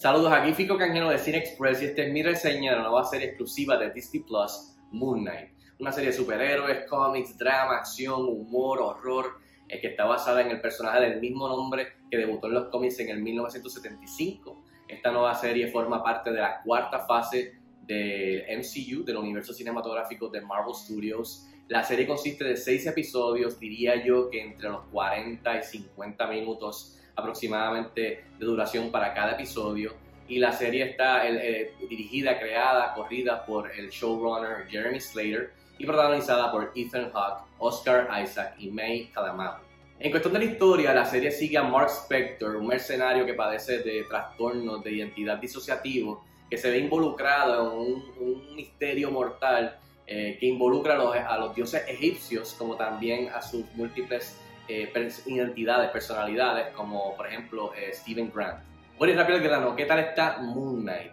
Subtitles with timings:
[0.00, 3.04] Saludos, aquí Fico Canjeno de Cine Express y esta es mi reseña de la nueva
[3.04, 5.50] serie exclusiva de Disney Plus, Moon Knight.
[5.78, 9.26] Una serie de superhéroes, cómics, drama, acción, humor, horror,
[9.68, 12.98] eh, que está basada en el personaje del mismo nombre que debutó en los cómics
[13.00, 14.64] en el 1975.
[14.88, 20.40] Esta nueva serie forma parte de la cuarta fase del MCU, del universo cinematográfico de
[20.40, 21.46] Marvel Studios.
[21.68, 26.96] La serie consiste de seis episodios, diría yo que entre los 40 y 50 minutos
[27.16, 29.94] aproximadamente de duración para cada episodio.
[30.28, 36.52] Y la serie está eh, dirigida, creada, corrida por el showrunner Jeremy Slater y protagonizada
[36.52, 39.70] por Ethan Hawke, Oscar Isaac y May Calamaro.
[39.98, 43.80] En cuestión de la historia, la serie sigue a Mark Spector, un mercenario que padece
[43.80, 50.46] de trastornos de identidad disociativo, que se ve involucrado en un, misterio mortal eh, que
[50.46, 54.38] involucra a los, a los dioses egipcios como también a sus múltiples
[54.70, 58.60] eh, identidades, personalidades, como por ejemplo eh, Steven Grant.
[58.98, 61.12] Bueno, y rápido el grano, ¿qué tal está Moon Knight?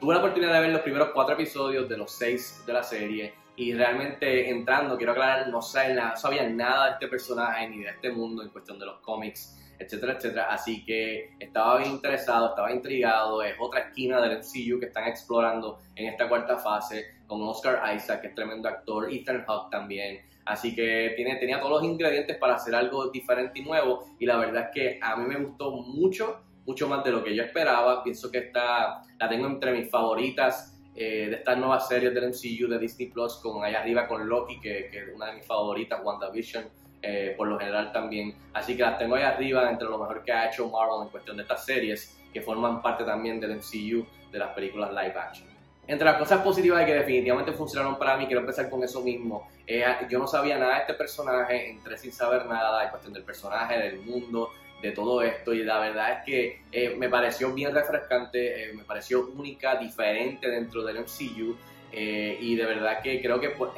[0.00, 3.34] Tuve la oportunidad de ver los primeros cuatro episodios de los seis de la serie
[3.56, 8.42] y realmente entrando, quiero aclarar, no, sabía, nada de este personaje ni de este mundo
[8.42, 10.46] en cuestión de los cómics, etcétera, etcétera.
[10.50, 13.42] Así que estaba bien interesado, estaba intrigado.
[13.42, 18.22] Es otra esquina del MCU que están explorando en esta cuarta fase con Oscar Isaac,
[18.22, 20.20] que es tremendo actor, Ethan Hawke también.
[20.44, 24.04] Así que tiene, tenía todos los ingredientes para hacer algo diferente y nuevo.
[24.18, 27.34] Y la verdad es que a mí me gustó mucho, mucho más de lo que
[27.34, 28.02] yo esperaba.
[28.02, 32.68] Pienso que esta la tengo entre mis favoritas eh, de estas nuevas series del MCU
[32.68, 36.00] de Disney Plus, con allá arriba con Loki, que, que es una de mis favoritas,
[36.02, 36.64] WandaVision.
[37.02, 38.34] Eh, por lo general también.
[38.52, 41.36] Así que las tengo ahí arriba entre lo mejor que ha hecho Marvel en cuestión
[41.36, 45.49] de estas series que forman parte también del MCU de las películas live action.
[45.90, 49.48] Entre las cosas positivas y que definitivamente funcionaron para mí, quiero empezar con eso mismo.
[49.66, 53.24] Eh, yo no sabía nada de este personaje, entré sin saber nada en cuestión del
[53.24, 57.74] personaje, del mundo, de todo esto y la verdad es que eh, me pareció bien
[57.74, 61.56] refrescante, eh, me pareció única, diferente dentro del MCU
[61.92, 63.74] y de verdad que creo que por,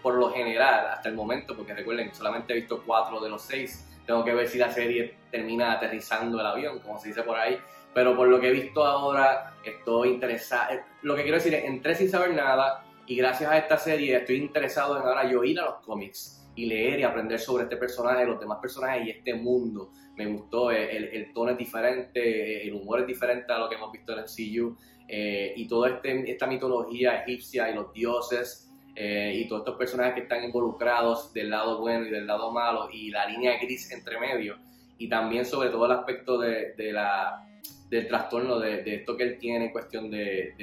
[0.00, 3.84] por, lo general, hasta el momento, porque recuerden, solamente he visto cuatro de los seis,
[4.06, 7.58] tengo que ver si la serie termina aterrizando el avión, como se dice por ahí,
[7.98, 10.72] pero por lo que he visto ahora, estoy interesado.
[10.72, 14.18] Eh, lo que quiero decir es, entré sin saber nada y gracias a esta serie
[14.18, 17.76] estoy interesado en ahora yo ir a los cómics y leer y aprender sobre este
[17.76, 19.90] personaje, los demás personajes y este mundo.
[20.14, 23.90] Me gustó, eh, el, tono es diferente, el humor es diferente a lo que hemos
[23.90, 24.76] visto en el CU
[25.08, 28.70] eh, y toda este, esta mitología egipcia y los dioses.
[28.94, 33.10] y todos estos personajes que están involucrados del lado bueno y del lado malo y
[33.10, 34.56] la línea gris entre medio
[34.98, 37.47] y también sobre todo el aspecto de, de la
[37.90, 40.54] del trastorno de, esto que él tiene en cuestión de,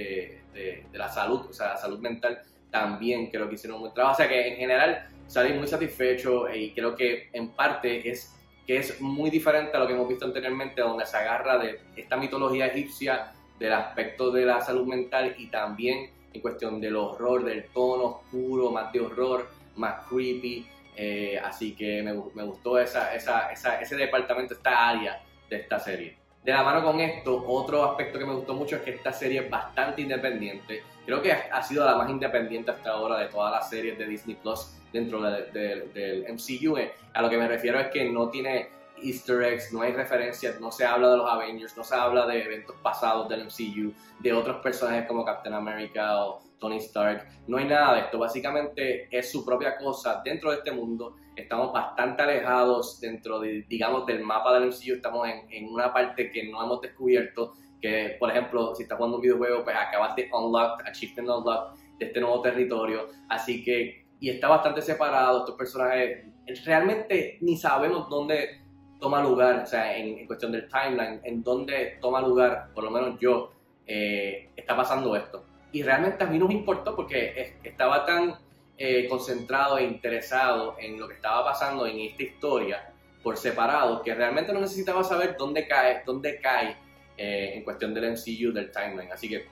[0.53, 4.13] de, la salud, o sea, la salud mental, también creo que hicieron un buen trabajo.
[4.13, 8.35] O sea que en general salí muy satisfecho y creo que en parte es
[8.65, 12.17] que es muy diferente a lo que hemos visto anteriormente, donde se agarra de esta
[12.17, 17.65] mitología egipcia, del aspecto de la salud mental y también en cuestión del horror, del
[17.65, 20.67] tono oscuro, más de horror, más creepy.
[20.97, 26.17] Eh, así que me, gustó ese departamento, esta área de esta serie.
[26.45, 29.39] De la mano con esto, otro aspecto que me gustó mucho es que esta serie
[29.39, 30.83] es bastante independiente.
[31.03, 34.35] Creo que ha sido la más independiente hasta ahora de todas las series de Disney
[34.35, 36.77] Plus dentro del MCU.
[36.77, 38.69] Eh, a lo que me refiero es que no tiene
[39.01, 42.43] easter eggs, no hay referencias, no se habla de los Avengers, no se habla de
[42.43, 47.27] eventos pasados del MCU, de otros personajes como Captain America o Tony Stark.
[47.47, 51.15] No hay nada de esto, básicamente es su propia cosa dentro de este mundo.
[51.35, 56.31] Estamos bastante alejados dentro, de, digamos, del mapa del MCU, estamos en, en una parte
[56.31, 60.29] que no hemos descubierto, que por ejemplo, si estás jugando un videojuego, pues acabas de
[60.31, 66.25] unlock, achievement unlock de este nuevo territorio, así que, y está bastante separado, estos personajes,
[66.65, 68.64] realmente ni sabemos dónde
[69.05, 73.19] toma lugar, o sea, en, cuestión del timeline, en dónde toma lugar, por lo menos
[73.19, 73.51] yo,
[73.85, 78.33] eh, está pasando esto y realmente a mí no me importó porque estaba tan
[78.79, 84.15] eh, concentrado e interesado en lo que estaba pasando en esta historia por separado que
[84.15, 86.75] realmente no necesitaba saber dónde cae, dónde cae
[87.15, 89.11] eh, en cuestión del MCU, del timeline.
[89.11, 89.45] Así que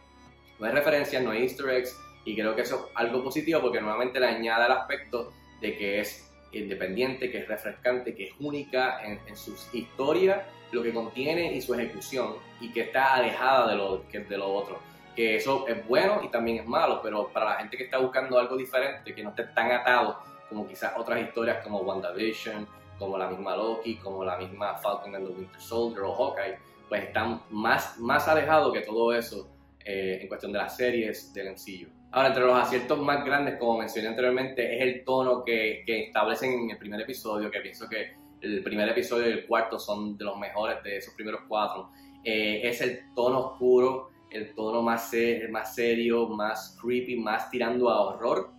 [0.58, 1.96] no hay referencias, no hay easter eggs
[2.26, 5.32] y creo que eso es algo positivo porque nuevamente le añade el aspecto
[5.62, 10.84] de que es independiente, que es refrescante, que es única en, en su historia, lo
[10.84, 14.80] que contiene y su ejecución y que está alejada de lo, de lo otro.
[15.16, 18.40] Que eso es bueno y también es malo, pero para la gente que está buscando
[18.40, 20.20] algo diferente, que no esté tan atado
[20.50, 22.68] como quizás otras historias como WandaVision,
[22.98, 26.58] como la misma Loki, como la misma Falcon and the Winter Soldier o Hawkeye,
[26.90, 29.48] pues están más, más alejados que todo eso
[29.86, 31.90] eh, en cuestión de las series del MCU.
[32.12, 36.52] Ahora, entre los aciertos más grandes, como mencioné anteriormente, es el tono que, que establecen
[36.54, 40.26] en el primer episodio, que pienso que el primer episodio y el cuarto son de
[40.26, 41.90] los mejores de esos primeros cuatro
[42.24, 45.12] es el tono oscuro, el tono más,
[45.52, 48.52] más serio, más creepy, más tirando a horror,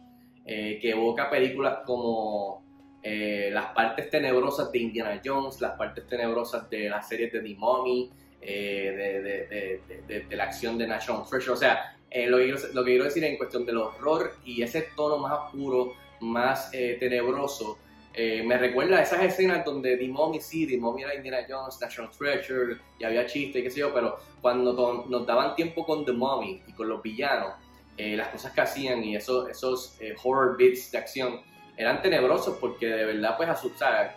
[0.44, 2.62] que evoca películas como
[3.02, 8.10] las partes tenebrosas de Indiana Jones, las partes tenebrosas de las series de The Mummy,
[8.44, 11.52] de, de, la acción de National Treasure.
[11.52, 11.96] O sea,
[12.28, 15.94] lo, que quiero, lo que decir en cuestión del horror y ese tono más oscuro,
[16.20, 17.78] más tenebroso,
[18.16, 21.80] eh, me recuerda a esas escenas donde The Mommy sí, The Mommy era Indiana Jones,
[21.80, 26.12] National Treasure, y había chistes, qué sé yo, pero cuando nos daban tiempo con The
[26.12, 27.54] Mommy y con los villanos,
[27.96, 31.40] eh, las cosas que hacían y esos, esos eh, horror bits de acción
[31.76, 34.10] eran tenebrosos porque de verdad pues asustaban,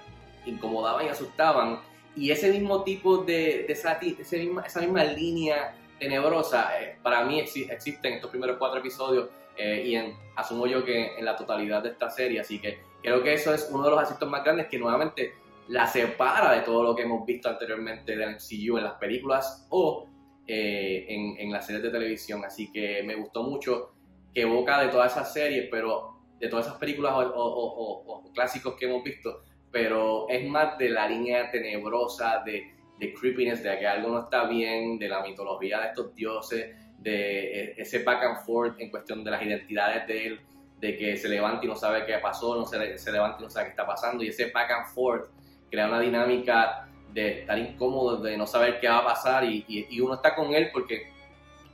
[0.45, 1.79] incomodaban y asustaban.
[2.17, 6.71] Y ese mismo tipo de, de esa, misma, esa misma línea tenebrosa
[7.01, 11.35] para mí existe en estos primeros cuatro episodios y en, asumo yo que en la
[11.35, 14.43] totalidad de esta serie, así que Creo que eso es uno de los aspectos más
[14.43, 15.33] grandes que nuevamente
[15.69, 20.07] la separa de todo lo que hemos visto anteriormente del MCU en las películas o
[20.45, 22.43] eh, en, en, las series de televisión.
[22.43, 23.93] Así que me gustó mucho
[24.33, 29.03] que evoca de todas esas series, pero de todas esas películas o, clásicos que hemos
[29.03, 34.19] visto, pero es más de la línea tenebrosa, de, de creepiness, de que algo no
[34.21, 38.89] está bien, de la mitología de estos dioses, de e, ese back and forth en
[38.89, 40.39] cuestión de las identidades de él
[40.79, 42.77] de que se levanta y no sabe qué pasó, no se,
[43.11, 45.29] levanta y no sabe qué está pasando, y ese back and forth
[45.69, 49.99] crea una dinámica de estar incómodo, de no saber qué va a pasar, y, y,
[49.99, 51.11] uno está con él porque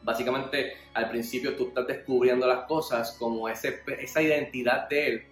[0.04, 5.24] básicamente al principio tú estás descubriendo las cosas como ese, esa identidad de él,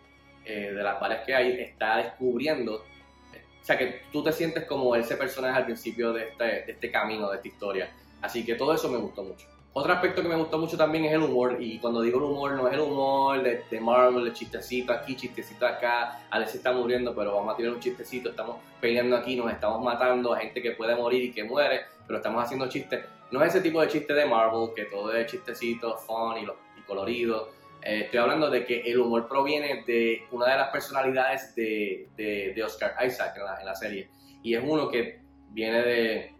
[0.45, 2.75] eh, de las varias que hay, está descubriendo.
[2.75, 7.29] O sea, que tú te sientes como ese personaje al principio de este, este camino,
[7.29, 7.91] de esta historia.
[8.21, 9.47] Así que todo eso me gustó mucho.
[9.73, 12.51] Otro aspecto que me gustó mucho también es el humor, y cuando digo el humor,
[12.55, 17.15] no es el humor de, de Marvel, de chistecito aquí, chistecito acá, Alex está muriendo,
[17.15, 20.71] pero vamos a tirar un chistecito, estamos peleando aquí, nos estamos matando a gente que
[20.71, 23.05] puede morir y que muere, pero estamos haciendo chistes.
[23.31, 27.47] No es ese tipo de chiste de Marvel, que todo es chistecito, fun y, colorido.
[27.83, 32.63] Eh, estoy hablando de que el humor proviene de una de las personalidades de, de,
[32.63, 34.09] Oscar Isaac en la, en la serie,
[34.43, 36.35] y es uno que viene de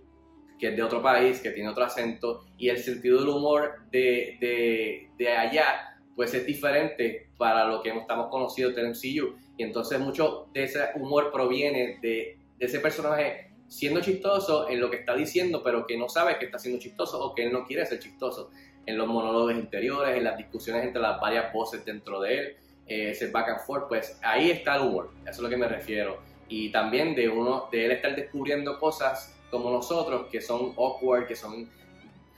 [0.61, 4.37] que es de otro país, que tiene otro acento, y el sentido del humor de,
[4.39, 9.35] de, de allá, pues es diferente para lo que estamos conocidos del MCU.
[9.57, 14.91] Y entonces mucho de ese humor proviene de, de ese personaje siendo chistoso en lo
[14.91, 17.65] que está diciendo, pero que no sabe que está siendo chistoso o que él no
[17.65, 18.51] quiere ser chistoso.
[18.85, 22.57] En los monólogos interiores, en las discusiones entre las varias voces dentro de él,
[22.87, 25.67] eh, ese back and forth, pues ahí está el humor, eso es lo que me
[25.67, 26.19] refiero.
[26.49, 31.35] Y también de uno, de él estar descubriendo cosas como nosotros, que son awkward, que
[31.35, 31.69] son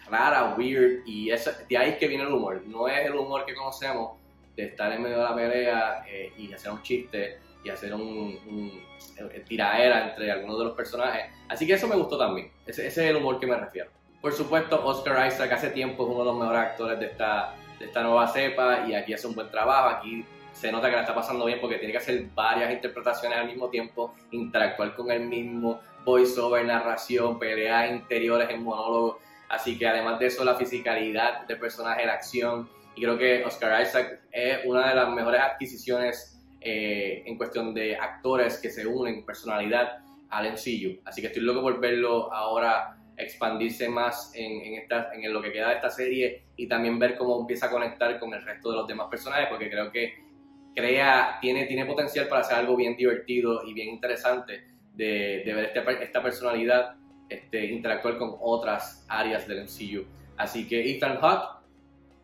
[0.10, 2.62] raras, weird, y eso, de ahí es que viene el humor.
[2.68, 4.18] No es el humor que conocemos
[4.56, 8.02] de estar en medio de la pelea eh, y hacer un chiste y hacer un,
[8.48, 8.84] un,
[9.18, 11.32] eh, tiraera entre algunos de los personajes.
[11.48, 12.52] Así que eso me gustó también.
[12.66, 13.90] Ese, ese, es el humor que me refiero.
[14.24, 17.88] Por supuesto, Oscar Isaac hace tiempo es uno de los mejores actores de esta, de
[17.88, 19.90] esta nueva cepa y aquí hace un buen trabajo.
[19.90, 20.24] Aquí
[20.54, 23.68] se nota que la está pasando bien porque tiene que hacer varias interpretaciones al mismo
[23.68, 29.20] tiempo, interactuar con el mismo, voiceover, narración, peleas interiores en monólogo.
[29.50, 32.70] Así que además de eso, la fisicalidad del personaje, la acción.
[32.96, 37.98] Y creo que Oscar Isaac es una de las mejores adquisiciones eh, en cuestión de
[37.98, 39.98] actores que se unen personalidad
[40.30, 41.02] al MCU.
[41.04, 45.52] Así que estoy loco por verlo ahora expandirse más en, en, esta, en lo que
[45.52, 48.78] queda de esta serie y también ver cómo empieza a conectar con el resto de
[48.78, 50.14] los demás personajes, porque creo que
[50.76, 56.04] crea, tiene, tiene potencial para hacer algo bien divertido y bien interesante de, ver este,
[56.04, 56.96] esta personalidad
[57.30, 60.06] este, interactuar con otras áreas del MCU.
[60.38, 61.64] Así que Ethan Hawke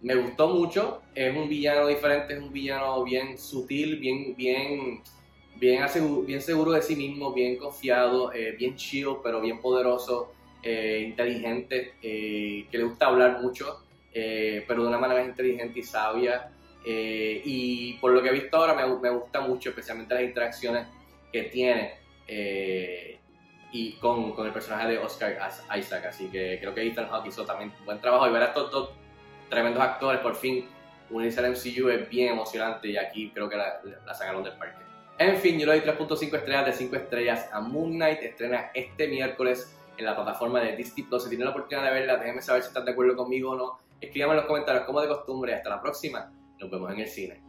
[0.01, 5.01] me gustó mucho, es un villano diferente, es un villano bien sutil, bien, bien,
[5.57, 5.83] bien,
[6.25, 10.31] bien seguro de sí mismo, bien confiado, eh, bien chill, pero bien poderoso,
[10.63, 16.51] eh, inteligente, eh, que le gusta hablar mucho, pero de una manera inteligente y sabia.
[16.85, 20.87] y por lo que he visto ahora me, me gusta mucho, especialmente las interacciones
[21.31, 21.93] que tiene
[22.27, 23.19] eh,
[23.71, 25.37] y con, con, el personaje de Oscar
[25.77, 26.05] Isaac.
[26.05, 28.71] Así que creo que Ethan Hawke hizo también un buen trabajo y ver a estos
[28.71, 28.91] dos
[29.49, 30.67] tremendos actores por fin
[31.11, 34.83] unirse al MCU es bien emocionante y aquí creo que la, la sacaron del parque.
[35.17, 38.21] En fin, yo le doy 3.5 estrellas de 5 estrellas a Moon Knight.
[38.21, 41.23] Estrena este miércoles en la plataforma de Disney Plus.
[41.23, 43.79] Si tienen la oportunidad de verla, déjenme saber si están de acuerdo conmigo o no.
[44.01, 45.53] Escríbanme en los comentarios como de costumbre.
[45.53, 46.31] Hasta la próxima.
[46.59, 47.48] Nos vemos en el cine.